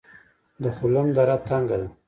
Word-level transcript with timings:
د 0.63 0.65
خلم 0.77 1.07
دره 1.15 1.35
تنګه 1.47 1.77
ده 1.81 1.87